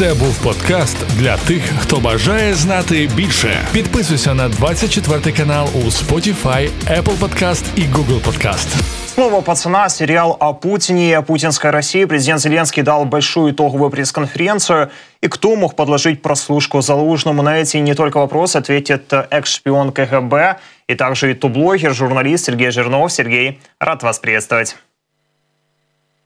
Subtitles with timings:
[0.00, 3.58] Це був подкаст для тих, хто бажає знати більше.
[3.72, 8.66] Підписуйся на 24 канал у Spotify, Apple Podcast і Google Podcast.
[9.06, 12.06] Снова пацана, сериал о Путине и о путинской России.
[12.06, 14.88] Президент Зеленский дал большую итоговую пресс-конференцию.
[15.24, 17.42] И кто мог подложить прослушку Залужному?
[17.42, 20.56] На эти не только вопросы ответит экс-шпион КГБ
[20.88, 23.12] и также ютуб-блогер, журналист Сергей Жирнов.
[23.12, 24.76] Сергей, рад вас приветствовать.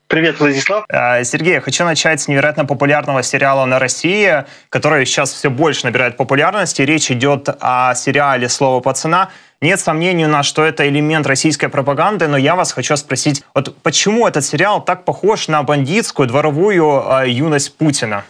[0.10, 0.86] Привет, Владислав.
[0.90, 5.86] А, Сергей, я хочу начать с невероятно популярного сериала на России, который сейчас все больше
[5.86, 6.82] набирает популярности.
[6.82, 9.30] Речь идет о сериале «Слово пацана».
[9.62, 13.78] Нет сомнений у нас, что это элемент российской пропаганды, но я вас хочу спросить, вот
[13.84, 18.24] почему этот сериал так похож на бандитскую дворовую э, юность Путина?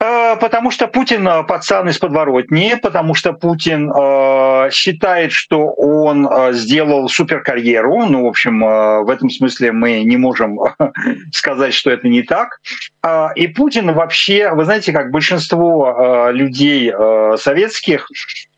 [0.00, 6.26] Э, потому что Путин э, пацан из подворотни, потому что Путин э, считает, что он
[6.26, 8.06] э, сделал суперкарьеру.
[8.06, 10.60] Ну, в общем, э, в этом смысле мы не можем
[11.32, 12.60] сказать, что это не так.
[13.02, 18.08] Э, и Путин вообще, вы знаете, как большинство э, людей э, советских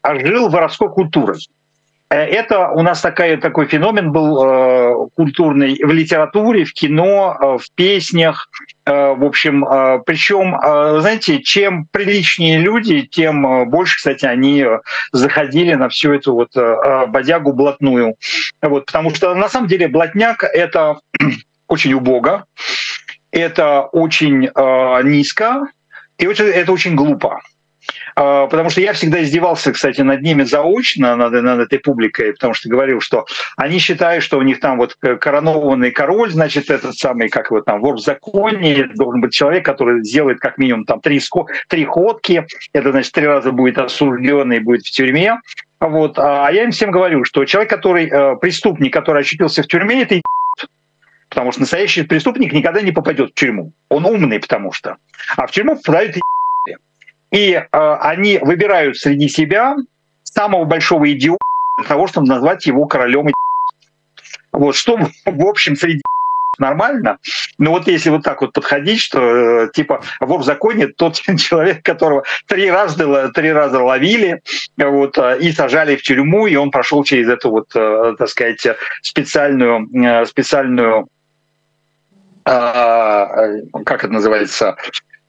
[0.04, 1.38] жил воровской культурой.
[2.10, 7.44] Э, это у нас такая, такой феномен был э, культурный в литературе, в кино, э,
[7.58, 8.50] в песнях.
[8.84, 14.66] Э, в общем, э, причем, э, знаете, чем приличнее люди, тем э, больше, кстати, они
[15.12, 18.16] заходили на всю эту вот э, бодягу блатную.
[18.60, 20.98] Вот, потому что на самом деле блатняк— это
[21.68, 22.46] очень убого,
[23.30, 25.62] это очень э, низко,
[26.18, 27.40] и это, это очень глупо.
[28.22, 32.52] А, потому что я всегда издевался, кстати, над ними заочно, над, над этой публикой, потому
[32.52, 33.24] что говорил, что
[33.56, 37.80] они считают, что у них там вот коронованный король, значит, этот самый, как его там,
[37.80, 41.18] вор в законе, должен быть человек, который сделает как минимум там три,
[41.68, 45.40] три ходки, это, значит, три раза будет осужденный, будет в тюрьме,
[45.80, 46.18] вот.
[46.18, 50.20] А я им всем говорю, что человек, который э, преступник, который очутился в тюрьме, это
[51.30, 53.72] потому что настоящий преступник никогда не попадет в тюрьму.
[53.88, 54.96] Он умный, потому что.
[55.38, 56.20] А в тюрьму попадают и
[57.38, 59.76] э, они выбирают среди себя
[60.24, 61.38] самого большого идиота
[61.78, 63.28] для того, чтобы назвать его королем.
[64.52, 66.02] Вот что, в общем, среди
[66.58, 67.18] нормально.
[67.58, 72.24] Но вот если вот так вот подходить, что э, типа в законе тот человек, которого
[72.46, 74.42] три раза, три раза ловили
[74.76, 78.66] вот, э, и сажали в тюрьму, и он прошел через эту вот, э, так сказать,
[79.02, 81.08] специальную, специальную
[82.42, 84.76] как это называется,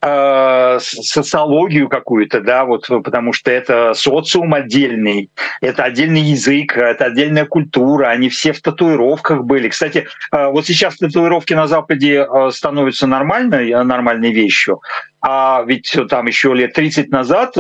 [0.03, 5.29] социологию какую-то, да, вот потому что это социум отдельный,
[5.61, 9.69] это отдельный язык, это отдельная культура, они все в татуировках были.
[9.69, 14.81] Кстати, э, вот сейчас татуировки на Западе э, становятся нормальной, нормальной вещью,
[15.21, 17.55] а ведь там еще лет 30 назад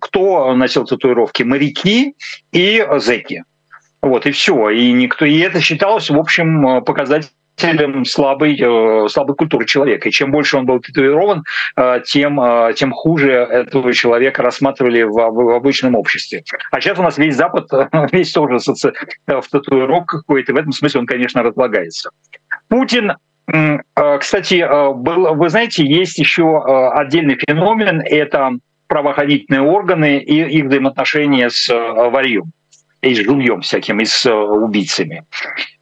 [0.00, 1.42] кто носил татуировки?
[1.42, 2.14] Моряки
[2.52, 3.44] и зэки.
[4.00, 4.70] Вот, и все.
[4.70, 5.26] И никто.
[5.26, 10.08] И это считалось, в общем, показателем представителем слабой, э, слабой культуры человека.
[10.08, 11.44] И чем больше он был татуирован,
[11.76, 16.42] э, тем, э, тем хуже этого человека рассматривали в, в обычном обществе.
[16.70, 17.68] А сейчас у нас весь Запад,
[18.12, 20.52] весь тоже в татуировках какой-то.
[20.52, 22.10] В этом смысле он, конечно, разлагается.
[22.68, 23.14] Путин
[24.20, 24.64] кстати,
[24.94, 26.62] был, вы знаете, есть еще
[26.94, 28.52] отдельный феномен, это
[28.86, 32.52] правоохранительные органы и их взаимоотношения с варьем
[33.02, 35.24] и с жульем всяким, и с убийцами.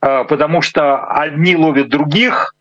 [0.00, 2.54] Потому что одни ловят других,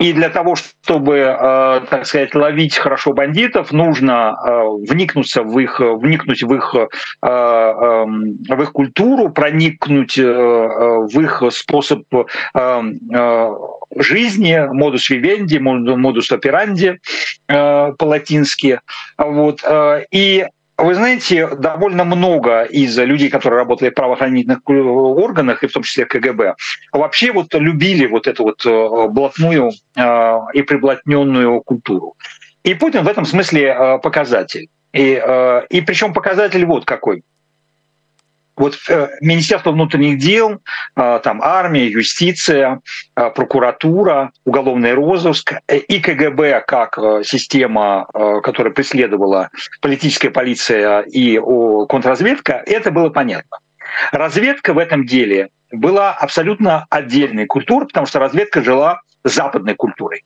[0.00, 5.78] и для того, чтобы, э, так сказать, ловить хорошо бандитов, нужно э, вникнуться в их,
[5.78, 12.02] вникнуть в их, э, эм, в их культуру, проникнуть в их способ
[13.96, 16.98] жизни, модус вивенди, модус операнди
[17.46, 18.80] по-латински.
[19.16, 19.62] Вот.
[20.10, 20.46] И
[20.76, 26.04] вы знаете, довольно много из людей, которые работали в правоохранительных органах, и в том числе
[26.04, 26.54] КГБ,
[26.92, 32.16] вообще вот любили вот эту вот э, блатную э, и приблотненную культуру.
[32.64, 34.68] И Путин в этом смысле э, показатель.
[34.92, 35.20] И,
[35.70, 37.24] и причем показатель вот какой–
[38.56, 40.60] вот э, Министерство внутренних дел,
[40.96, 42.80] э, там армия, юстиция,
[43.16, 48.06] э, прокуратура, уголовный розыск и КГБ как система,
[48.42, 49.50] которая преследовала
[49.80, 51.38] политическая полиция и
[51.88, 53.58] контрразведка, это было понятно.
[54.12, 60.24] Разведка в этом деле была абсолютно отдельной культурой, потому что разведка жила западной культурой.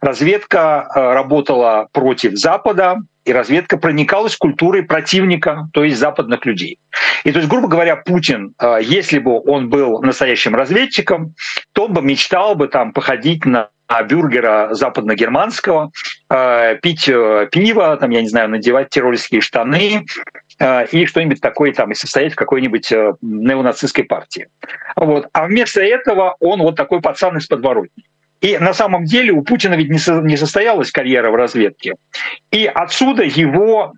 [0.00, 6.78] Разведка работала против Запада, и разведка проникалась культурой противника, то есть западных людей.
[7.24, 11.34] И то есть, грубо говоря, Путин, э, если бы он был настоящим разведчиком,
[11.72, 13.70] то он бы мечтал бы там походить на
[14.08, 15.90] бюргера западно-германского,
[16.30, 20.04] э, пить э, пиво, там, я не знаю, надевать террористские штаны
[20.92, 24.46] и что-нибудь такое там, и состоять в какой-нибудь неонацистской партии.
[24.94, 25.26] Вот.
[25.32, 28.04] А вместо этого он вот такой пацан из подворотни.
[28.44, 31.94] И на самом деле у Путина ведь не состоялась карьера в разведке.
[32.50, 33.94] И отсюда его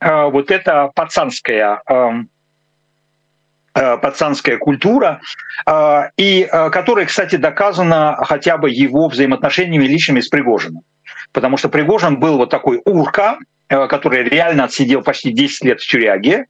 [0.00, 2.30] вот эта пацанская эм,
[3.74, 5.20] пацанская культура,
[6.16, 10.82] и которая, кстати, доказана хотя бы его взаимоотношениями личными с Пригожиным.
[11.32, 13.38] Потому что Пригожин был вот такой урка,
[13.70, 16.46] Э, который реально отсидел почти 10 лет в тюряге,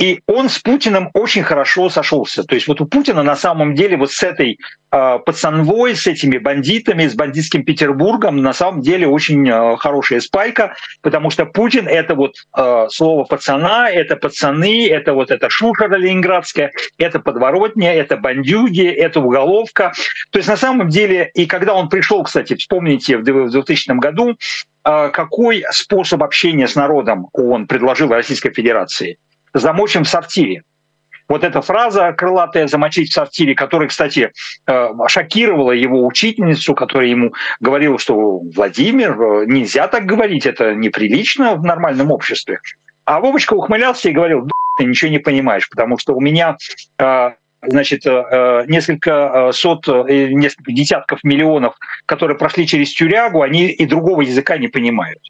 [0.00, 2.42] и он с Путиным очень хорошо сошелся.
[2.42, 4.58] То есть вот у Путина на самом деле вот с этой
[4.90, 10.74] э, пацанвой, с этими бандитами, с бандитским Петербургом на самом деле очень э, хорошая спайка,
[11.02, 16.72] потому что Путин— это вот э, слово пацана, это пацаны, это вот эта шушера ленинградская,
[16.96, 19.92] это подворотня, это бандюги, это уголовка.
[20.30, 24.38] То есть на самом деле, и когда он пришел, кстати, вспомните, в 2000 году,
[24.82, 29.18] а какой способ общения с народом он предложил Российской Федерации?
[29.54, 30.62] Замочим в сортире.
[31.30, 34.32] Вот эта фраза крылатая «замочить в сортире», которая, кстати,
[34.66, 41.54] э, шокировала его учительницу, которая ему говорила, что «Владимир, э, нельзя так говорить, это неприлично
[41.54, 42.58] в нормальном обществе».
[43.04, 46.56] А Вовочка ухмылялся и говорил, ты ничего не понимаешь, потому что у меня
[46.98, 47.30] э,
[47.62, 51.74] значит, несколько сот, несколько десятков миллионов,
[52.06, 55.20] которые прошли через тюрягу, они и другого языка не понимают.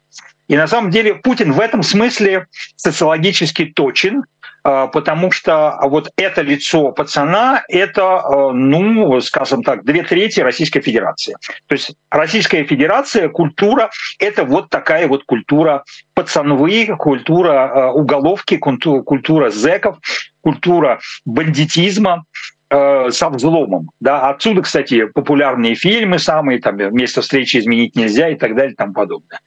[0.51, 4.25] И на самом деле Путин в этом смысле социологически точен,
[4.65, 10.81] а, потому что вот это лицо пацана— это, а, ну, скажем так, две трети Российской
[10.81, 11.37] Федерации.
[11.67, 19.51] То есть Российская Федерация, культура— это вот такая вот культура пацанвы, культура а, уголовки, культура
[19.51, 19.99] зэков,
[20.41, 22.25] культура бандитизма,
[22.69, 23.89] со взломом.
[23.99, 24.29] Да?
[24.29, 28.93] Отсюда, кстати, популярные фильмы самые, там, «Место встречи изменить нельзя» и так далее и тому
[28.93, 29.41] подобное.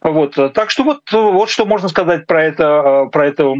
[0.00, 3.52] Вот, так что вот, вот что можно сказать про это, про это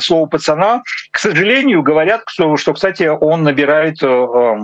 [0.00, 0.82] слово пацана.
[1.10, 4.56] К сожалению, говорят, что, что кстати, он набирает э,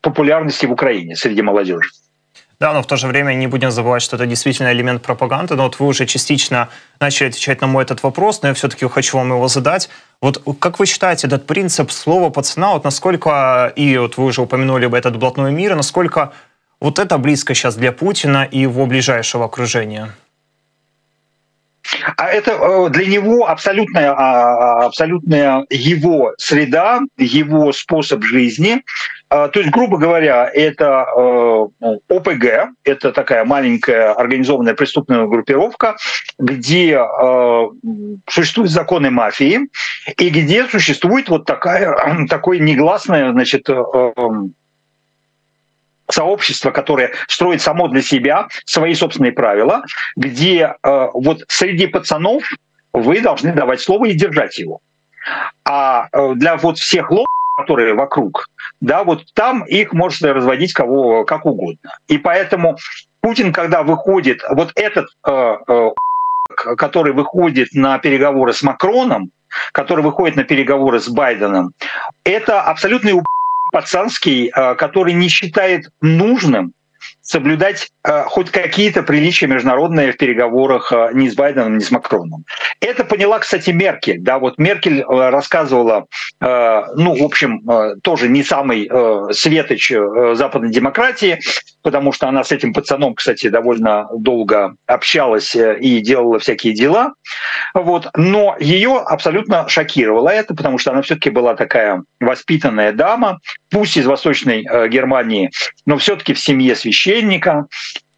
[0.00, 1.90] популярности в Украине среди молодежи.
[2.60, 5.54] Да, но в то же время не будем забывать, что это действительно элемент пропаганды.
[5.54, 9.16] Но вот вы уже частично начали отвечать на мой этот вопрос, но я все-таки хочу
[9.16, 9.88] вам его задать.
[10.20, 14.86] Вот как вы считаете, этот принцип слова пацана, вот насколько, и вот вы уже упомянули
[14.86, 16.32] бы этот блатной мир, насколько
[16.80, 20.14] вот это близко сейчас для Путина и его ближайшего окружения?
[22.16, 28.82] А это э, для него абсолютная, а, абсолютная его среда, его способ жизни.
[29.30, 35.96] А, то есть, грубо говоря, это э, ну, ОПГ, это такая маленькая организованная преступная группировка,
[36.38, 37.66] где э,
[38.28, 39.68] существуют законы мафии
[40.16, 43.68] и где существует вот такая, такое негласное значит,
[46.10, 49.82] сообщество, которое строит само для себя свои собственные правила,
[50.16, 52.44] где э, вот среди пацанов
[52.92, 54.80] вы должны давать слово и держать его.
[55.64, 57.26] А э, для вот всех лоб,
[57.56, 58.46] которые вокруг,
[58.80, 61.98] да, вот там их можно разводить кого как угодно.
[62.06, 62.76] И поэтому
[63.20, 65.90] Путин, когда выходит, вот этот, э, э,
[66.76, 69.30] который выходит на переговоры с Макроном,
[69.72, 71.72] который выходит на переговоры с Байденом,
[72.24, 73.14] это абсолютный
[73.72, 76.72] пацанский, э, который не считает нужным
[77.20, 82.44] соблюдать э, хоть какие-то приличия международные в переговорах э, ни с Байденом, ни с Макроном.
[82.80, 84.20] Это поняла, кстати, Меркель.
[84.20, 86.06] Да, вот Меркель рассказывала,
[86.40, 87.60] ну, в общем,
[88.02, 88.88] тоже не самый
[89.32, 89.92] светоч
[90.34, 91.40] западной демократии,
[91.88, 97.14] потому что она с этим пацаном, кстати, довольно долго общалась э, и делала всякие дела.
[97.72, 98.10] Вот.
[98.14, 103.38] Но ее абсолютно шокировало это, потому что она все-таки была такая воспитанная дама,
[103.70, 105.50] пусть из Восточной э, Германии,
[105.86, 107.68] но все-таки в семье священника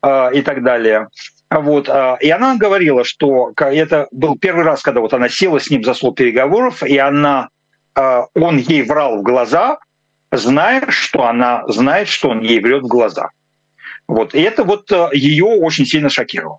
[0.03, 1.07] э, и так далее.
[1.49, 1.89] Вот.
[2.21, 5.95] И она говорила, что это был первый раз, когда вот она села с ним за
[5.95, 7.49] стол переговоров, и она,
[7.97, 9.79] он ей врал в глаза,
[10.31, 13.31] зная, что она знает, что он ей врет в глаза.
[14.11, 14.35] Вот.
[14.35, 16.59] И это вот э, ее очень сильно шокировало.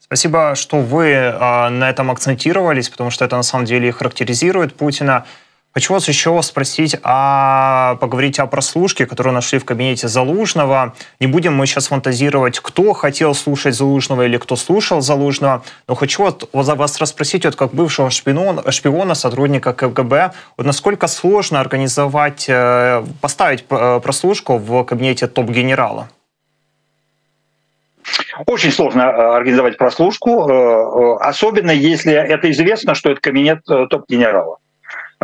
[0.00, 5.24] Спасибо, что вы а, на этом акцентировались, потому что это на самом деле характеризует Путина.
[5.74, 10.92] Хочу вас еще спросить, а поговорить о прослушке, которую нашли в кабинете Залужного.
[11.18, 16.24] Не будем мы сейчас фантазировать, кто хотел слушать Залужного или кто слушал Залужного, но хочу
[16.24, 23.02] вот, вас расспросить, вот как бывшего шпиона, шпиона, сотрудника КГБ, вот насколько сложно организовать, э,
[23.22, 26.10] поставить э, прослушку в кабинете топ-генерала?
[28.46, 34.58] Очень сложно э, организовать прослушку, особенно если это известно, что это кабинет топ-генерала.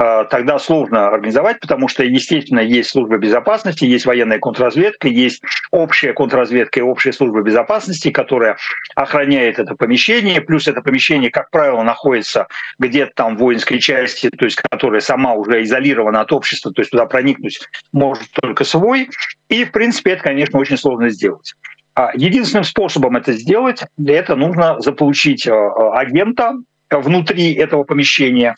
[0.00, 6.12] Э, тогда сложно организовать, потому что, естественно, есть служба безопасности, есть военная контрразведка, есть общая
[6.12, 8.58] контрразведка и общая служба безопасности, которая
[8.94, 12.46] охраняет это помещение, плюс это помещение, как правило, находится
[12.78, 16.92] где-то там в воинской части, то есть которая сама уже изолирована от общества, то есть
[16.92, 17.58] туда проникнуть
[17.90, 19.10] может только свой.
[19.48, 21.54] И, в принципе, это, конечно, очень сложно сделать.
[21.94, 25.52] А единственным способом это сделать, это нужно заполучить э,
[25.94, 26.52] агента
[26.88, 28.54] внутри этого помещения,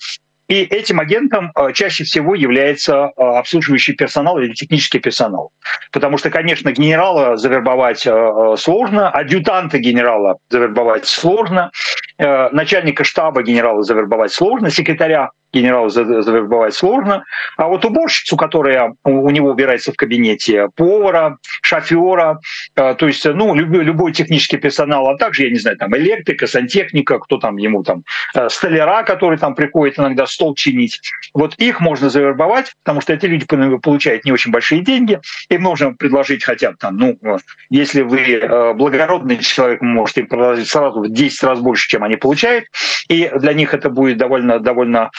[0.50, 5.52] и этим агентом э, чаще всего является э, обслуживающий персонал или технический персонал.
[5.92, 11.70] Потому что, конечно, генерала завербовать э, сложно, адъютанта генерала завербовать сложно,
[12.18, 17.24] начальника штаба генерала завербовать сложно, секретаря генералу завербовать сложно.
[17.56, 22.40] А вот уборщицу, которая у него убирается в кабинете, повара, шофера,
[22.76, 26.46] э, то есть ну, любой, любой технический персонал, а также, я не знаю, там электрика,
[26.46, 28.04] сантехника, кто там ему там,
[28.34, 31.00] э, столяра, который там приходит иногда стол чинить.
[31.34, 35.94] Вот их можно завербовать, потому что эти люди получают не очень большие деньги, им нужно
[35.94, 37.18] предложить хотя бы там, ну,
[37.68, 42.16] если вы э, благородный человек, можете им предложить сразу в 10 раз больше, чем они
[42.16, 42.66] получают,
[43.08, 45.10] и для них это будет довольно, довольно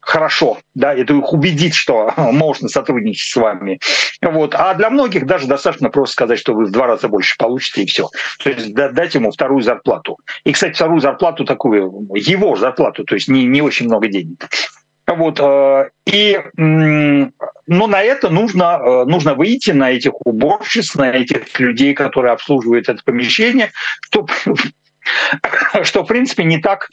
[0.00, 3.78] хорошо, да, это их убедит, что можно сотрудничать с вами.
[4.20, 4.54] Вот.
[4.54, 7.86] А для многих даже достаточно просто сказать, что вы в два раза больше получите, и
[7.86, 8.08] все.
[8.42, 10.18] То есть дать ему вторую зарплату.
[10.44, 14.48] И, кстати, вторую зарплату такую, его зарплату, то есть не, не очень много денег.
[15.06, 15.40] Вот.
[15.40, 22.32] Э, и но на это нужно, нужно выйти на этих уборщиц, на этих людей, которые
[22.32, 23.70] обслуживают это помещение,
[24.02, 24.26] что,
[25.82, 26.88] что в принципе, не так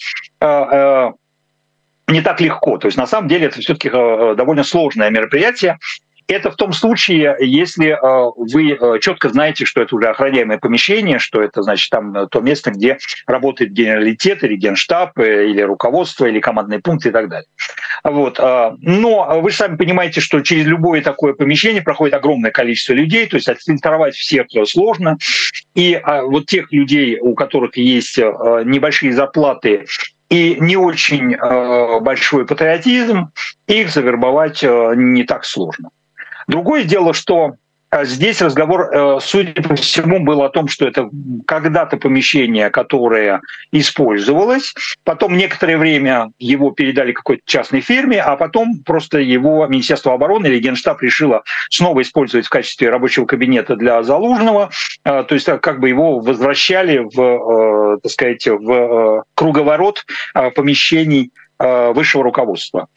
[2.08, 2.78] не так легко.
[2.78, 5.78] То есть на самом деле это все-таки э, довольно сложное мероприятие.
[6.30, 11.20] Это в том случае, если э, вы э, четко знаете, что это уже охраняемое помещение,
[11.20, 16.80] что это, значит, там то место, где работает генералитет или генштаб, или руководство, или командный
[16.80, 17.48] пункт и так далее.
[18.04, 18.40] Вот.
[18.40, 23.38] Но вы же сами понимаете, что через любое такое помещение проходит огромное количество людей, то
[23.38, 25.18] есть отфильтровать всех сложно.
[25.76, 29.86] И вот тех людей, у которых есть небольшие зарплаты
[30.29, 33.31] и не очень э, большой патриотизм,
[33.67, 35.89] их завербовать э, не так сложно.
[36.48, 37.55] Другое дело, что
[37.89, 41.10] а здесь разговор, э, судя по всему, был о том, что это
[41.46, 43.39] когда-то помещение, которое
[43.72, 44.74] использовалось,
[45.05, 50.60] потом некоторое время его передали какой-то частной фирме, а потом просто его Министерство обороны или
[50.60, 54.74] Генштаб решило снова использовать в качестве рабочего кабинета для Залужного, э,
[55.08, 62.88] то есть как бы его возвращали в, э, так сказать, в круговорот помещений высшего руководства.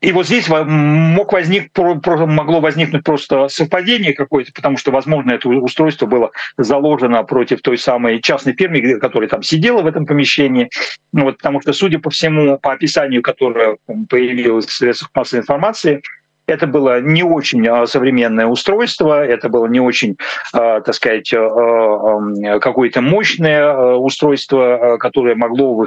[0.00, 6.06] И вот здесь мог возник, могло возникнуть просто совпадение какое-то, потому что, возможно, это устройство
[6.06, 10.68] было заложено против той самой частной фирмы, которая там сидела в этом помещении.
[11.12, 13.78] Ну, вот, потому что, судя по всему, по описанию, которое
[14.08, 16.02] появилось в средствах массовой информации,
[16.46, 20.16] это было не очень а, современное устройство, это было не очень,
[20.52, 25.86] а, так сказать, а, какое-то мощное устройство, которое могло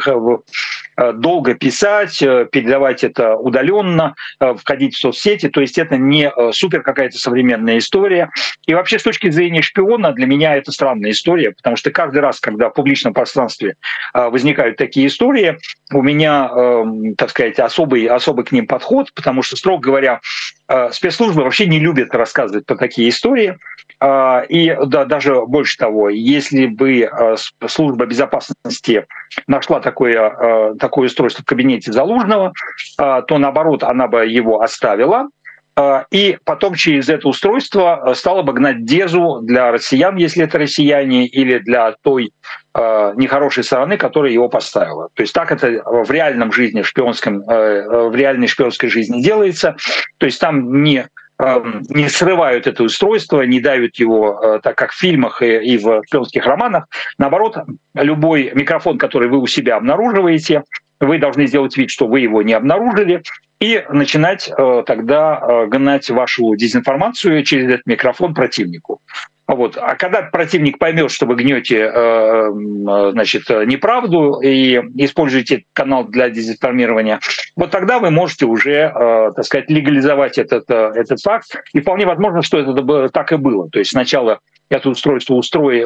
[1.13, 5.47] долго писать, э, передавать это удаленно, входить в соцсети.
[5.47, 8.29] То есть это не супер какая-то современная история.
[8.65, 12.39] И вообще с точки зрения шпиона для меня это странная история, потому что каждый раз,
[12.39, 13.75] когда в публичном пространстве
[14.13, 15.57] возникают такие истории,
[15.91, 16.49] у меня,
[17.17, 20.21] так сказать, особый, особый к ним подход, потому что, строго говоря,
[20.69, 23.57] Э, спецслужбы вообще не любят рассказывать про такие истории.
[23.99, 27.35] Э, и да, даже больше того, если бы э,
[27.67, 29.07] служба безопасности
[29.47, 32.53] нашла такое, такое устройство в кабинете Залужного,
[32.97, 35.27] то наоборот, она бы его оставила,
[36.11, 41.59] и потом через это устройство стало бы гнать дезу для россиян, если это россияне, или
[41.59, 42.31] для той
[42.73, 45.09] э, нехорошей стороны, которая его поставила.
[45.13, 49.75] То есть так это в реальном жизни, в, шпионском, э, в реальной шпионской жизни делается.
[50.17, 51.07] То есть там не
[51.39, 56.03] эм, не срывают это устройство, не давят его, э, так как в фильмах и в
[56.07, 56.87] шпионских романах.
[57.17, 57.57] Наоборот,
[57.93, 60.63] любой микрофон, который вы у себя обнаруживаете,
[60.99, 63.23] вы должны сделать вид, что вы его не обнаружили,
[63.59, 69.01] и начинать э, тогда э, гнать вашу дезинформацию через этот микрофон противнику.
[69.47, 69.77] Вот.
[69.77, 72.51] А когда противник поймет, что вы гнете э,
[73.11, 77.19] значит, неправду и используете канал для дезинформирования,
[77.55, 78.93] вот тогда вы можете уже,
[79.35, 81.63] так сказать, легализовать этот, этот факт.
[81.73, 83.67] И вполне возможно, что это так и было.
[83.71, 84.39] То есть сначала
[84.69, 85.81] это устройство устроили,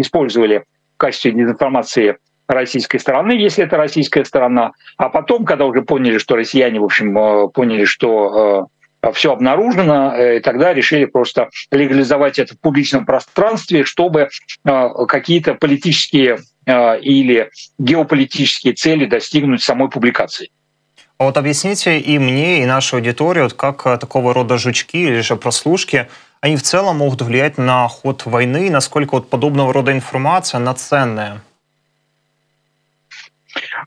[0.00, 0.64] использовали
[0.94, 6.36] в качестве дезинформации российской стороны, если это российская сторона, а потом, когда уже поняли, что
[6.36, 8.68] россияне, в общем, поняли, что
[9.12, 14.28] все обнаружено, э, и тогда решили просто легализовать это в публичном пространстве, чтобы
[14.64, 20.50] э, какие-то политические э, или геополитические цели достигнуть самой публикации.
[21.18, 25.20] А вот объясните и мне, и нашей аудитории, вот как э, такого рода жучки или
[25.20, 26.08] же прослушки,
[26.40, 31.40] они в целом могут влиять на ход войны, насколько вот подобного рода информация, она ценная?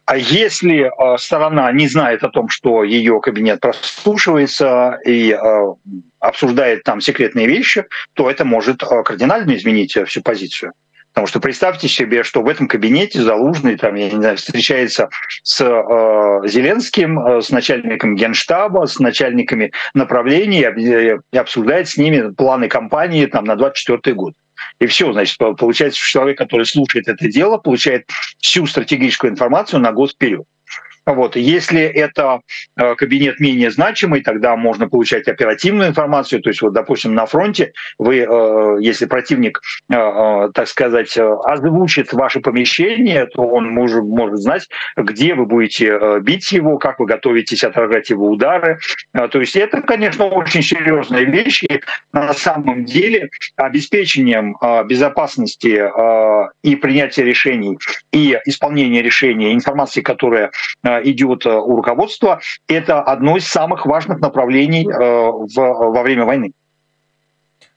[0.07, 5.73] А если э, сторона не знает о том, что ее кабинет прослушивается и э,
[6.19, 7.83] обсуждает там секретные вещи,
[8.13, 10.71] то это может э, кардинально изменить всю позицию.
[11.11, 15.09] Потому что представьте себе, что в этом кабинете Залужный там, я не знаю, встречается
[15.43, 23.25] с э, Зеленским, с начальником генштаба, с начальниками направлений и обсуждает с ними планы кампании
[23.25, 24.35] там, на 24 год.
[24.79, 28.09] И все, значит, получается, что человек, который слушает это дело, получает
[28.39, 30.45] всю стратегическую информацию на год вперед.
[31.07, 31.37] Вот.
[31.37, 32.41] Если это
[32.75, 36.41] э, кабинет менее значимый, тогда можно получать оперативную информацию.
[36.41, 42.41] То есть, вот, допустим, на фронте вы, э, если противник, э, так сказать, озвучит ваше
[42.41, 48.09] помещение, то он может, может знать, где вы будете бить его, как вы готовитесь отражать
[48.09, 48.79] его удары.
[49.13, 51.81] То есть это, конечно, очень серьезные вещи.
[52.11, 55.89] На самом деле обеспечением безопасности
[56.63, 57.77] и принятия решений,
[58.11, 60.51] и исполнения решений, информации, которая
[61.03, 66.51] идет э, у руководства, это одно из самых важных направлений э, в, во время войны.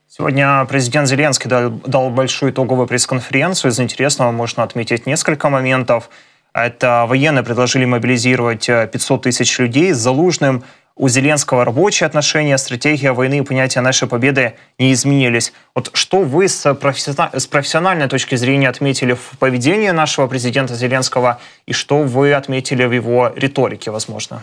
[0.08, 3.70] Сегодня президент Зеленский дал, дал большую итоговую пресс-конференцию.
[3.70, 6.10] Из интересного можно отметить несколько моментов.
[6.52, 10.64] Это военные предложили мобилизировать 500 э, тысяч людей с Залужным–
[11.00, 15.54] у Зеленского рабочие отношения, стратегия войны и понятие нашей победы не изменились.
[15.74, 21.40] Вот что вы с, профессиональной, с профессиональной точки зрения отметили в поведении нашего президента Зеленского
[21.64, 24.42] и что вы отметили в его риторике, возможно?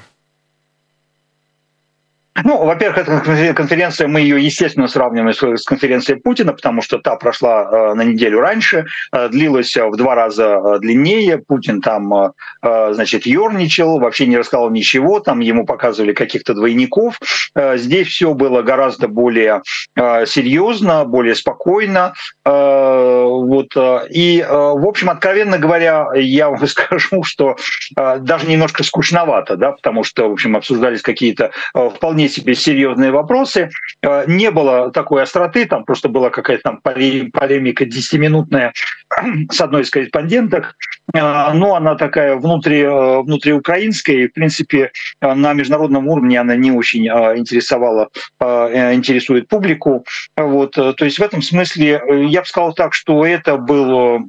[2.43, 7.63] Ну, во-первых, эта конференция, мы ее, естественно, сравниваем с конференцией Путина, потому что та прошла
[7.63, 11.39] э, на неделю раньше, э, длилась в два раза э, длиннее.
[11.39, 17.19] Путин там, значит, ерничал, вообще не рассказал ничего, там ему показывали каких-то двойников.
[17.55, 19.61] Здесь все было гораздо более
[19.95, 22.13] серьезно, более спокойно.
[22.43, 23.75] Вот.
[24.09, 27.55] И, в общем, откровенно говоря, я вам скажу, что
[27.95, 33.69] даже немножко скучновато, да, потому что, в общем, обсуждались какие-то вполне себе серьезные вопросы.
[34.01, 38.73] Э, не было такой остроты, там просто была какая-то там полемика 10-минутная
[39.51, 40.75] с одной из корреспонденток,
[41.13, 46.71] э, но она такая внутри, э, внутриукраинская, и, в принципе, на международном уровне она не
[46.71, 48.09] очень интересовала,
[48.39, 50.05] интересует публику.
[50.35, 50.73] Вот.
[50.73, 54.19] То есть в этом смысле я бы сказал так, что это был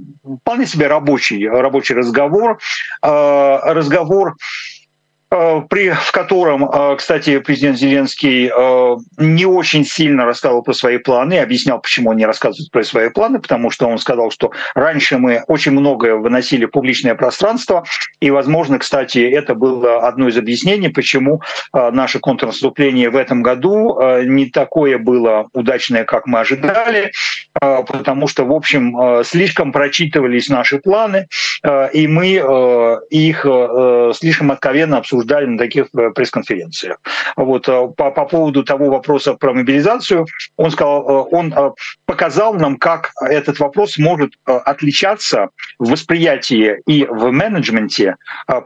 [0.40, 2.58] вполне себе рабочий, рабочий разговор.
[3.02, 4.34] Разговор
[5.30, 11.38] при, в котором, э, кстати, президент Зеленский э, не очень сильно рассказывал про свои планы,
[11.38, 15.44] объяснял, почему он не рассказывает про свои планы, потому что он сказал, что раньше мы
[15.46, 17.84] очень многое выносили в публичное пространство,
[18.20, 24.46] и, возможно, кстати, это было одно из объяснений, почему наше контрнаступление в этом году не
[24.46, 27.12] такое было удачное, как мы ожидали,
[27.54, 31.28] потому что, в общем, слишком прочитывались наши планы,
[31.92, 33.46] и мы их
[34.16, 36.98] слишком откровенно обсуждали обсуждали на таких э, пресс-конференциях.
[37.36, 40.26] Вот, э, по, по поводу того вопроса про мобилизацию,
[40.56, 41.54] он сказал, э, он
[42.06, 48.16] показал нам, как этот вопрос может отличаться в восприятии и в менеджменте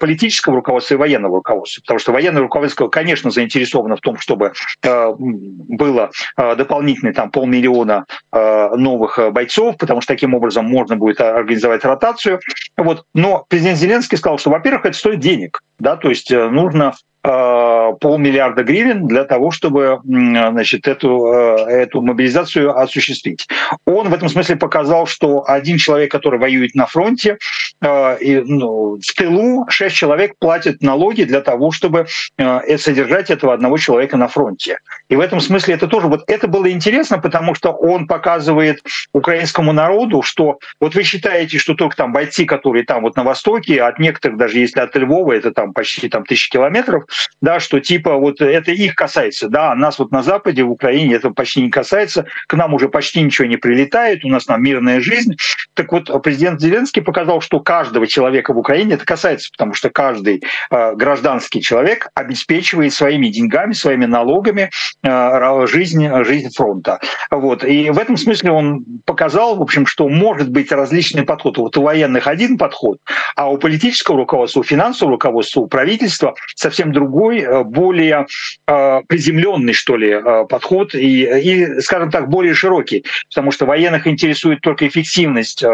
[0.01, 1.81] политического руководства и военного руководства.
[1.83, 9.77] Потому что военное руководство, конечно, заинтересовано в том, чтобы было дополнительные там полмиллиона новых бойцов,
[9.79, 12.41] потому что таким образом можно будет организовать ротацию.
[12.77, 13.05] Вот.
[13.15, 17.93] Но президент Зеленский сказал, что, во-первых, это стоит денег да, то есть э, нужно Э,
[18.01, 23.47] полмиллиарда гривен для того, чтобы значит, эту, э, эту мобилизацию осуществить.
[23.85, 27.39] Он в этом смысле показал, что один человек, который воюет на фронте,
[27.83, 32.07] и, ну, в тылу шесть человек платят налоги для того, чтобы
[32.39, 34.79] содержать этого одного человека на фронте.
[35.09, 39.73] И в этом смысле это тоже вот это было интересно, потому что он показывает украинскому
[39.73, 43.99] народу, что вот вы считаете, что только там бойцы, которые там вот на востоке, от
[43.99, 47.05] некоторых даже если от Львова это там почти там тысячи километров,
[47.41, 51.31] да, что типа вот это их касается, да, нас вот на Западе, в Украине это
[51.31, 55.37] почти не касается, к нам уже почти ничего не прилетает, у нас там мирная жизнь.
[55.75, 60.43] Так вот, президент Зеленский показал, что каждого человека в Украине это касается, потому что каждый
[60.71, 64.69] э, гражданский человек обеспечивает своими деньгами, своими налогами
[65.03, 67.01] э, жизнь, жизнь фронта.
[67.31, 67.65] Вот.
[67.65, 71.57] И в этом смысле он показал, в общем, что может быть различный подход.
[71.57, 72.99] Вот у военных один подход,
[73.37, 78.27] а у политического руководства, у финансового руководства, у правительства совсем другой э, более
[78.67, 84.07] э, приземленный, что ли, э, подход и, и, скажем так, более широкий, потому что военных
[84.07, 85.65] интересует только эффективность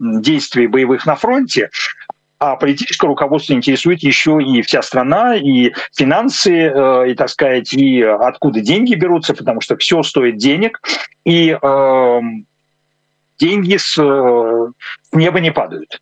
[0.00, 1.70] действий боевых на фронте,
[2.38, 6.72] а политическое руководство интересует еще и вся страна, и финансы,
[7.10, 10.80] и, так сказать, и откуда деньги берутся, потому что все стоит денег,
[11.24, 12.20] и э,
[13.38, 16.00] деньги с, с неба не падают.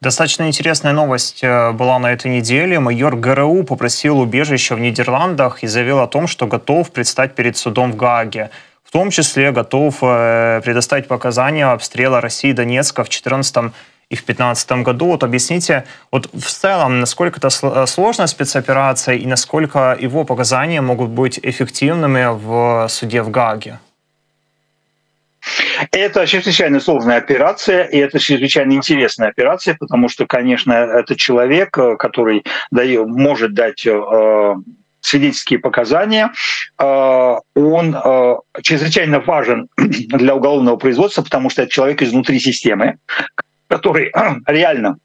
[0.00, 2.78] Достаточно интересная новость э, была на этой неделе.
[2.78, 7.92] Майор ГРУ попросил убежище в Нидерландах и заявил о том, что готов предстать перед судом
[7.92, 8.50] в Гааге.
[8.88, 13.56] В том числе готов э, предоставить показания обстрела России Донецка в 2014
[14.08, 15.08] и в 2015 году.
[15.08, 17.50] Вот объясните, вот в целом, насколько это
[17.86, 23.78] сложная спецоперация и насколько его показания могут быть эффективными в суде в Гааге?
[25.92, 31.96] Это чрезвычайно сложная операция, и это чрезвычайно интересная операция, потому что, конечно, это человек, э,
[31.96, 34.54] который может дать э,
[35.08, 36.32] свидетельские показания,
[36.78, 42.98] э, он э, чрезвычайно важен для уголовного производства, потому что это человек изнутри системы,
[43.68, 44.12] который
[44.46, 44.98] реально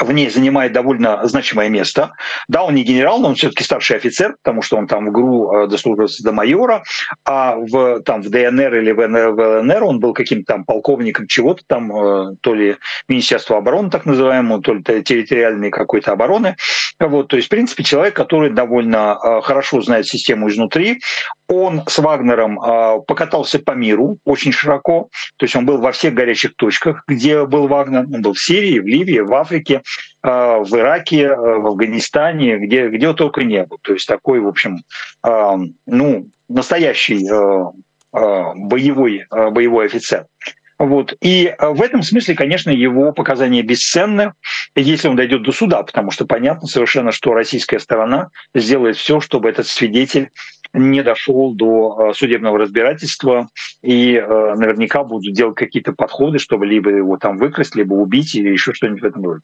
[0.00, 2.12] в ней занимает довольно значимое место.
[2.48, 5.52] Да, он не генерал, но он все-таки старший офицер, потому что он там в ГРУ
[5.52, 6.82] э, дослужился до майора,
[7.24, 11.94] а в, там, в ДНР или в ЛНР он был каким-то там полковником чего-то там,
[11.94, 12.76] э, то ли
[13.08, 16.56] Министерства обороны так называемого, то ли территориальной какой-то обороны.
[16.98, 21.00] Вот, то есть, в принципе, человек, который довольно э, хорошо знает систему изнутри,
[21.48, 26.12] он с Вагнером э, покатался по миру очень широко, то есть он был во всех
[26.12, 29.82] горячих точках, где был Вагнер, он был в Сирии, в Ливии, в Африке,
[30.22, 33.78] э, в Ираке, э, в Афганистане, где, где только не был.
[33.80, 34.78] То есть такой, в общем,
[35.86, 37.26] ну, настоящий
[38.12, 40.26] боевой, боевой офицер.
[40.78, 41.14] Вот.
[41.20, 44.32] И в этом смысле, конечно, его показания бесценны,
[44.76, 49.48] если он дойдет до суда, потому что понятно совершенно, что российская сторона сделает все, чтобы
[49.48, 50.30] этот свидетель
[50.72, 53.48] не дошел до э, судебного разбирательства,
[53.82, 58.50] и э, наверняка будут делать какие-то подходы, чтобы либо его там выкрасть, либо убить, или
[58.50, 59.42] еще что-нибудь в этом роде.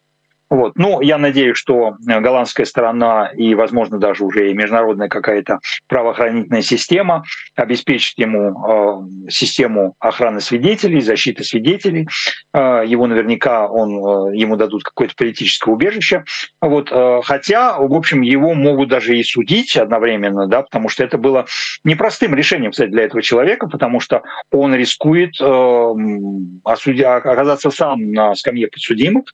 [0.55, 0.75] Вот.
[0.77, 6.63] Ну, я надеюсь, что э, голландская сторона и, возможно, даже уже и международная какая-то правоохранительная
[6.63, 7.25] система
[7.57, 12.07] обеспечит ему э, систему охраны свидетелей, защиты свидетелей.
[12.53, 13.97] Э, его наверняка он,
[14.31, 16.23] э, ему дадут какое-то политическое убежище.
[16.61, 16.93] Вот.
[16.93, 21.47] Э, хотя, в общем, его могут даже и судить одновременно, да, потому что это было
[21.83, 28.37] непростым решением, кстати, для этого человека, потому что он рискует э, осуди- оказаться сам на
[28.37, 29.25] скамье подсудимых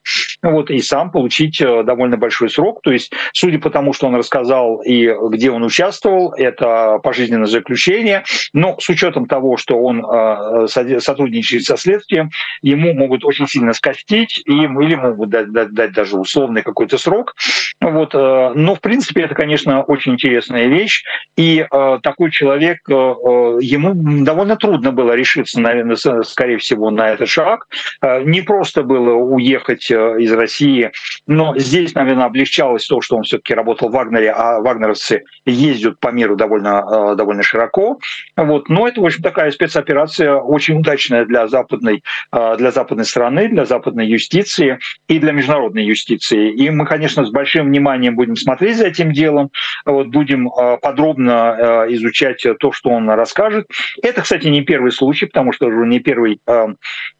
[0.41, 2.81] вот, и сам получить э, довольно большой срок.
[2.81, 8.23] То есть, судя по тому, что он рассказал и где он участвовал, это пожизненное заключение.
[8.53, 10.67] Но с учетом того, что он э,
[10.99, 16.17] сотрудничает со следствием, ему могут очень сильно скостить и, или могут дать, дать, дать даже
[16.17, 17.35] условный какой-то срок.
[17.79, 18.15] Вот.
[18.15, 21.03] Э, но, в принципе, это, конечно, очень интересная вещь.
[21.37, 21.65] И
[22.03, 27.67] такой человек, ему довольно трудно было решиться, наверное, скорее всего, на этот шаг.
[28.01, 30.91] Не просто было уехать из России
[31.27, 36.09] но здесь, наверное, облегчалось то, что он все-таки работал в Вагнере, а вагнеровцы ездят по
[36.09, 37.99] миру довольно, э, довольно широко.
[38.35, 38.69] Вот.
[38.69, 43.65] Но это, в общем, такая спецоперация очень удачная для западной, э, для западной страны, для
[43.65, 46.51] западной юстиции и для международной юстиции.
[46.51, 49.51] И мы, конечно, с большим вниманием будем смотреть за этим делом,
[49.85, 53.67] вот, будем э, подробно изучать то, что он расскажет.
[54.01, 56.39] Это, кстати, не первый случай, потому что уже не первый,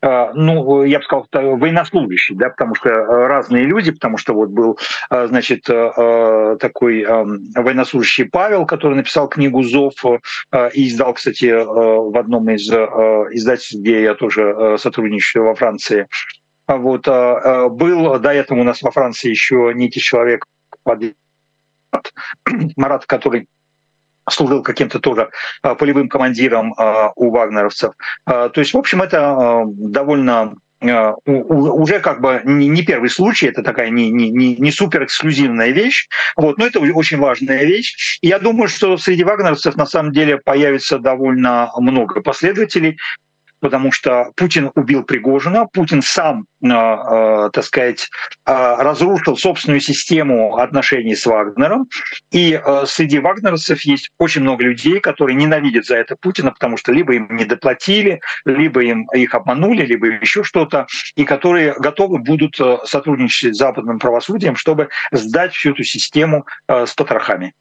[0.02, 4.80] ну, я бы сказал, военнослужащий, да, потому что разные люди потому что вот был,
[5.12, 9.94] э, значит, э, э, такой военнослужащий Павел, который написал книгу «Зов»
[10.74, 16.08] и издал, кстати, в одном из издательств, где я тоже сотрудничаю во Франции.
[16.68, 20.46] Вот, был до этого у нас во Франции еще некий человек,
[22.76, 23.48] Марат, который
[24.30, 25.30] служил каким-то тоже
[25.62, 26.74] полевым командиром
[27.16, 27.94] у вагнеровцев.
[28.26, 34.10] То есть, в общем, это довольно уже как бы не первый случай, это такая не,
[34.10, 38.18] не, не, не супер эксклюзивная вещь, вот, но это очень важная вещь.
[38.22, 42.98] И я думаю, что среди вагнеровцев на самом деле появится довольно много последователей,
[43.62, 48.10] потому что Путин убил Пригожина, Путин сам, э, э, так сказать,
[48.46, 51.88] э, разрушил собственную систему отношений с Вагнером,
[52.32, 57.14] и среди вагнеровцев есть очень много людей, которые ненавидят за это Путина, потому что либо
[57.14, 63.56] им не доплатили, либо им их обманули, либо еще что-то, и которые готовы будут сотрудничать
[63.56, 67.54] с западным правосудием, чтобы сдать всю эту систему с потрохами.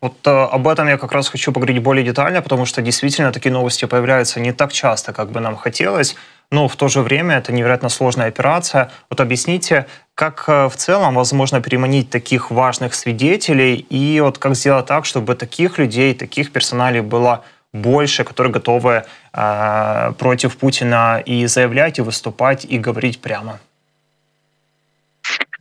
[0.00, 3.52] Вот э, об этом я как раз хочу поговорить более детально, потому что действительно такие
[3.52, 6.14] новости появляются не так часто, как бы нам хотелось,
[6.52, 8.92] но в то же время это невероятно сложная операция.
[9.10, 14.86] Вот объясните, как э, в целом возможно переманить таких важных свидетелей и вот как сделать
[14.86, 21.98] так, чтобы таких людей, таких персоналей было больше, которые готовы э, против Путина и заявлять,
[21.98, 23.58] и выступать, и говорить прямо?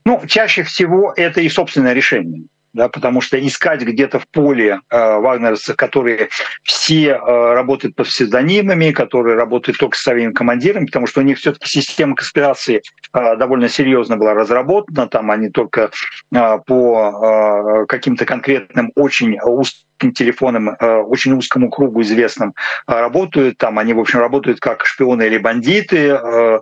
[0.06, 2.44] Ну, чаще всего это и собственное решение
[2.78, 6.30] да, потому что искать где-то в поле э, вагнеровцев, которые
[6.62, 11.40] все э, работают под псевдонимами, которые работают только с своими командирами, потому что у них
[11.40, 15.90] все-таки система конспирации э, довольно серьезно была разработана, там они только
[16.32, 22.54] э, по э, каким-то конкретным очень узким телефонам, э, очень узкому кругу известным
[22.88, 26.60] э, работают, там они, в общем, работают как шпионы или бандиты, э,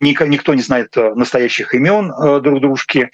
[0.00, 3.10] никто не знает настоящих имен друг дружки,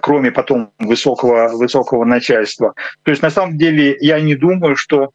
[0.00, 2.74] кроме потом высокого, высокого начальства.
[3.02, 5.10] То есть на самом деле я не думаю, что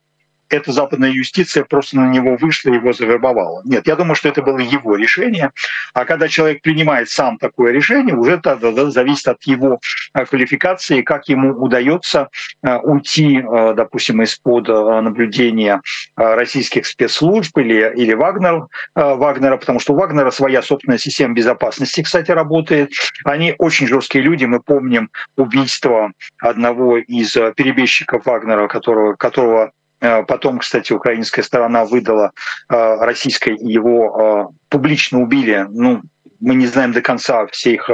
[0.49, 3.61] эта западная юстиция просто на него вышла и его завербовала.
[3.65, 5.51] Нет, я думаю, что это было его решение.
[5.93, 9.79] А когда человек принимает сам такое решение, уже тогда да, зависит от его
[10.13, 12.29] э, квалификации, как ему удается
[12.63, 15.81] э, уйти, э, допустим, из-под наблюдения
[16.15, 22.31] российских спецслужб или, или Вагнер, Вагнера, потому что у Вагнера своя собственная система безопасности, кстати,
[22.31, 22.91] работает.
[23.23, 24.45] Они очень жесткие люди.
[24.45, 32.31] Мы помним убийство одного из перебежчиков Вагнера, которого, которого потом, кстати, украинская сторона выдала
[32.69, 36.01] э, российской, его э, публично убили, ну,
[36.39, 37.89] мы не знаем до конца всех,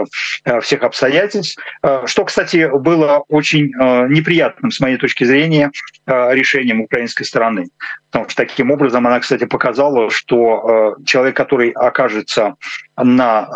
[0.61, 1.61] всех обстоятельств,
[2.05, 3.67] что, кстати, было очень
[4.09, 5.71] неприятным, с моей точки зрения,
[6.05, 7.67] решением украинской стороны.
[8.11, 12.55] Потому что таким образом она, кстати, показала, что человек, который окажется
[12.97, 13.47] на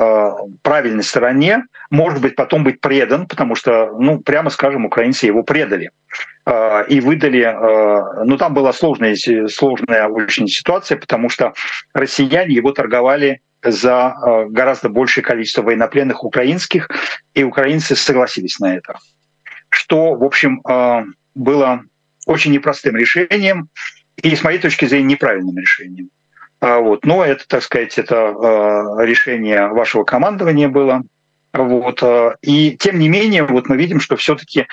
[0.62, 5.91] правильной стороне, может быть потом быть предан, потому что, ну, прямо скажем, украинцы его предали.
[6.45, 9.15] Э, и выдали, э, ну там была сложная,
[9.47, 11.54] сложная очень ситуация, потому что
[11.93, 16.89] россияне его торговали за э, гораздо большее количество военнопленных украинских,
[17.34, 18.98] и украинцы согласились на это.
[19.70, 20.62] Что, в общем,
[21.36, 21.82] было
[22.26, 23.70] очень непростым решением
[24.15, 26.10] и, с моей точки зрения, неправильным решением.
[26.62, 27.06] Вот.
[27.06, 28.15] Но это, так сказать, это
[29.00, 31.04] решение вашего командования было.
[31.54, 32.02] Вот.
[32.41, 34.67] И тем не менее, вот мы видим, что все-таки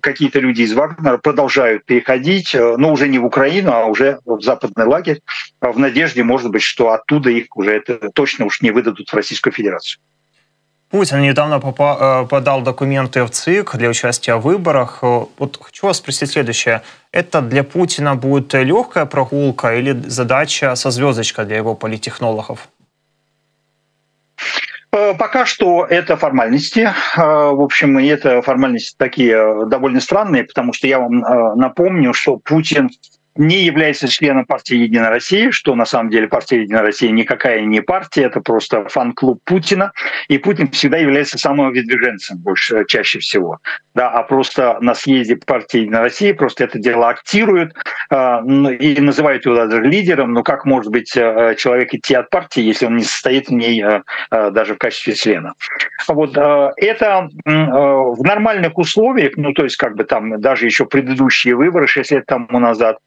[0.00, 4.40] какие-то люди из Вагнера продолжают переходить, э, но уже не в Украину, а уже в
[4.40, 5.20] западный лагерь,
[5.60, 9.14] а в надежде, может быть, что оттуда их уже это точно уж не выдадут в
[9.14, 10.00] Российскую Федерацию.
[10.90, 15.00] Путин недавно э, подал документы в ЦИК для участия в выборах.
[15.02, 16.82] Э, вот хочу вас спросить следующее.
[17.10, 22.68] Это для Путина будет легкая прогулка или задача со звездочкой для его политтехнологов?
[24.94, 26.88] Э, пока что это формальности.
[27.16, 32.36] Э, в общем, это формальности такие довольно странные, потому что я вам э, напомню, что
[32.36, 32.90] Путин
[33.36, 37.80] не является членом партии «Единая Россия», что на самом деле партия «Единая Россия» никакая не
[37.80, 39.92] партия, это просто фан-клуб Путина,
[40.28, 43.58] и Путин всегда является самым выдвиженцем больше, чаще всего.
[43.94, 47.74] Да, а просто на съезде партии «Единая Россия» просто это дело актируют
[48.10, 48.16] э,
[48.80, 52.86] и называют его даже лидером, но как может быть э, человек идти от партии, если
[52.86, 55.54] он не состоит в ней э, э, даже в качестве члена?
[56.08, 60.86] Вот э, это э, в нормальных условиях, ну то есть как бы там даже еще
[60.86, 62.98] предыдущие выборы 6 лет тому назад,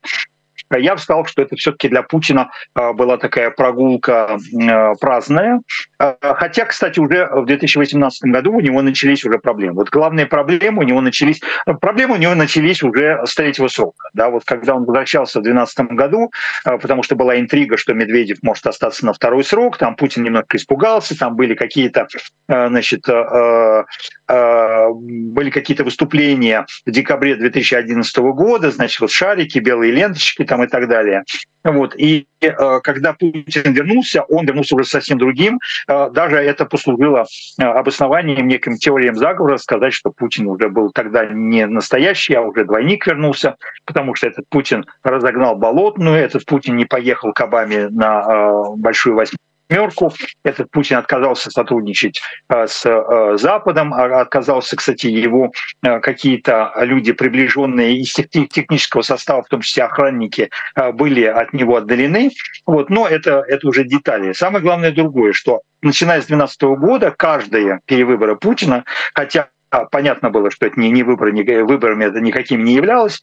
[0.75, 4.37] я бы сказал, что это все-таки для Путина а, была такая прогулка
[4.69, 5.61] а, праздная.
[5.99, 9.75] А, хотя, кстати, уже в 2018 году у него начались уже проблемы.
[9.75, 11.41] Вот главные проблемы у него начались,
[11.79, 14.09] проблемы у него начались уже с третьего срока.
[14.13, 16.31] Да, вот когда он возвращался в 2012 году,
[16.63, 21.17] потому что была интрига, что Медведев может остаться на второй срок, там Путин немножко испугался,
[21.17, 22.07] там были какие-то,
[22.47, 23.05] значит,
[24.27, 30.67] были какие-то выступления в декабре 2011 года, значит, вот шарики, белые ленточки, там там и
[30.67, 31.23] так далее.
[31.63, 31.95] Вот.
[31.97, 35.59] И э, когда Путин вернулся, он вернулся уже совсем другим.
[35.87, 37.25] Э, даже это послужило
[37.59, 42.63] э, обоснованием неким теориям заговора, сказать, что Путин уже был тогда не настоящий, а уже
[42.63, 48.73] двойник вернулся, потому что этот Путин разогнал болотную, этот Путин не поехал к Обаме на
[48.77, 50.13] большую восьмую семерку.
[50.43, 55.51] Этот Путин отказался сотрудничать э, с э, Западом, а отказался, кстати, его
[55.83, 60.49] э, какие-то люди, приближенные из технического состава, в том числе охранники,
[60.93, 62.31] были от него отдалены.
[62.65, 62.89] Вот.
[62.89, 64.33] Но это, это уже детали.
[64.33, 69.49] Самое главное другое, что начиная с 2012 года каждые перевыборы Путина, хотя
[69.91, 73.21] понятно было, что это не, не выборы, не, выборами это никаким не являлось,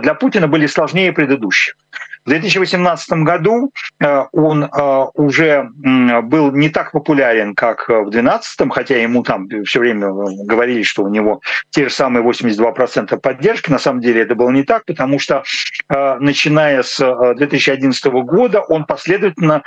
[0.00, 1.76] для Путина были сложнее предыдущих.
[2.24, 8.96] В 2018 году э, он э, уже был не так популярен, как в 2012, хотя
[8.96, 13.70] ему там все время говорили, что у него те же самые 82% поддержки.
[13.70, 15.44] На самом деле это было не так, потому что
[15.88, 16.98] э, начиная с
[17.34, 19.62] 2011 года он последовательно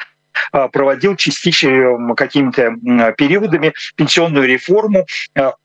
[0.51, 2.75] проводил частично какими-то
[3.17, 5.07] периодами пенсионную реформу,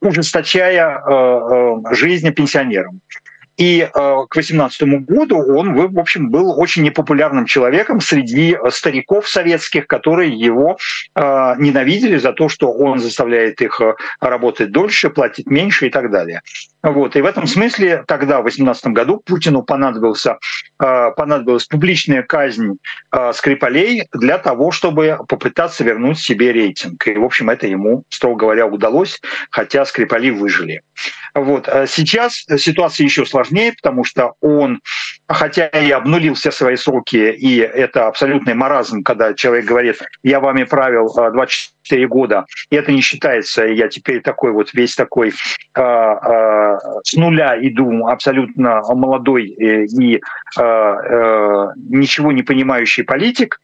[0.00, 1.02] ужесточая
[1.92, 3.02] жизнь пенсионерам.
[3.57, 3.88] И э,
[4.29, 10.79] к 18 году он, в общем, был очень непопулярным человеком среди стариков советских, которые его
[11.15, 11.21] э,
[11.59, 16.41] ненавидели за то, что он заставляет их э, работать дольше, платить меньше и так далее.
[16.83, 17.14] Вот.
[17.14, 20.38] И в этом смысле тогда, в 2018 году, Путину понадобился,
[20.83, 22.79] э, понадобилась публичная казнь
[23.12, 27.07] э, Скрипалей для того, чтобы попытаться вернуть себе рейтинг.
[27.07, 30.83] И, в общем, это ему, строго говоря, удалось, хотя Скрипали выжили.
[31.35, 31.68] Вот.
[31.68, 34.81] А сейчас ситуация еще сложнее, потому что он,
[35.29, 40.64] хотя и обнулил все свои сроки, и это абсолютный маразм, когда человек говорит, я вами
[40.64, 45.33] правил 24 года, и это не считается, я теперь такой вот весь такой э,
[45.81, 50.20] э, с нуля иду, абсолютно молодой и э,
[50.61, 53.59] э, ничего не понимающий политик,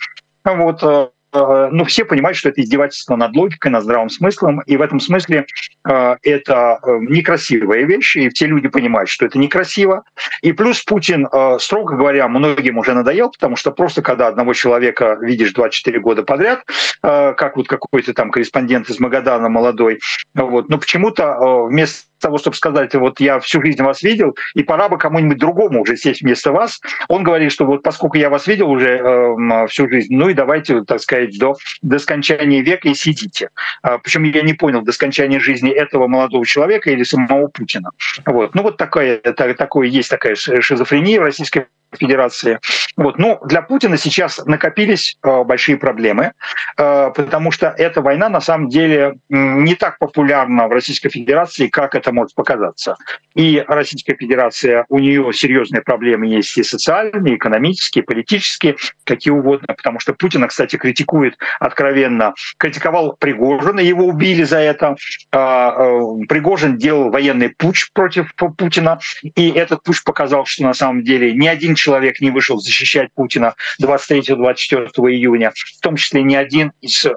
[0.44, 4.82] вот, Э, ну, все понимают, что это издевательство над логикой, над здравым смыслом, и в
[4.82, 5.46] этом смысле
[5.88, 10.04] э, это э, некрасивая вещь, и все люди понимают, что это некрасиво.
[10.42, 11.28] И плюс Путин,
[11.60, 16.64] строго говоря, многим уже надоел, потому что просто когда одного человека видишь 24 года подряд,
[17.02, 20.00] как вот какой-то там корреспондент из Магадана молодой,
[20.34, 24.88] вот, но почему-то вместо того, чтобы сказать, вот я всю жизнь вас видел, и пора
[24.88, 26.81] бы кому-нибудь другому уже сесть вместо вас.
[27.09, 30.83] Он говорит, что вот поскольку я вас видел уже э, всю жизнь, ну и давайте,
[30.85, 33.50] так сказать, до, до скончания века и сидите.
[33.83, 37.90] А, причем я не понял, до скончания жизни этого молодого человека или самого Путина.
[38.26, 38.54] Вот.
[38.54, 42.59] Ну вот такая, так, такое, есть такая шизофрения в Российской Федерации.
[42.96, 43.18] Вот.
[43.18, 46.33] Но для Путина сейчас накопились э, большие проблемы,
[46.77, 51.94] э, потому что эта война на самом деле не так популярна в Российской Федерации, как
[51.94, 52.96] это может показаться.
[53.35, 59.33] И Российская Федерация, у нее серьезные проблемы есть и социальные, и экономические, и политические, какие
[59.33, 64.96] угодно, потому что Путина, кстати, критикует откровенно, критиковал Пригожина, его убили за это.
[65.33, 71.05] А, э, Пригожин делал военный путь против Путина, и этот путь показал, что на самом
[71.05, 76.72] деле ни один человек не вышел защищать Путина 23-24 июня, в том числе ни один
[76.80, 77.14] из э,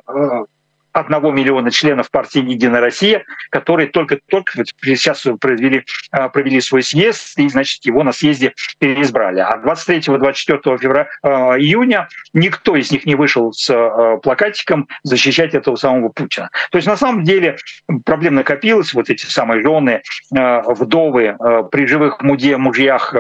[0.94, 7.48] одного миллиона членов партии «Единая Россия», которые только-только сейчас провели, а, провели свой съезд, и,
[7.50, 9.40] значит, его на съезде переизбрали.
[9.40, 15.76] А 23-24 февраля, а, июня никто из них не вышел с а, плакатиком защищать этого
[15.76, 16.50] самого Путина.
[16.72, 17.58] То есть, на самом деле,
[18.06, 20.02] проблем накопилось, вот эти самые жены,
[20.32, 21.38] вдовы
[21.72, 23.14] при живых муде, мужьях,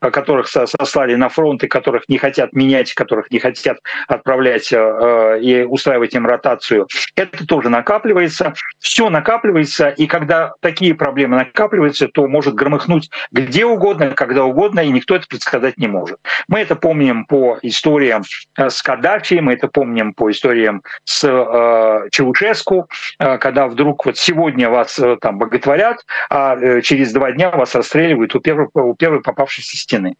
[0.00, 6.14] которых сослали на фронт и которых не хотят менять, которых не хотят отправлять и устраивать
[6.14, 6.86] им ротацию историю.
[7.16, 14.10] Это тоже накапливается, все накапливается, и когда такие проблемы накапливаются, то может громыхнуть где угодно,
[14.10, 16.18] когда угодно, и никто это предсказать не может.
[16.48, 18.22] Мы это помним по историям
[18.56, 22.88] э, с Каддафи, мы это помним по историям с э, Чаушеску,
[23.18, 27.74] э, когда вдруг вот сегодня вас э, там боготворят, а э, через два дня вас
[27.74, 30.16] расстреливают у первой, у первой попавшейся стены.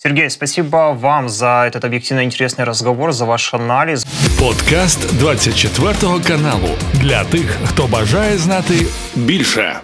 [0.00, 4.06] Сергей, спасибо вам за этот объективно интересный разговор, за ваш аналіз.
[4.38, 5.94] Подкаст 24
[6.26, 9.80] каналу для тих, хто бажає знати більше.